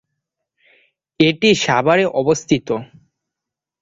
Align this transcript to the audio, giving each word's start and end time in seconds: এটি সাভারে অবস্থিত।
এটি 1.19 1.49
সাভারে 1.63 2.05
অবস্থিত। 2.21 2.67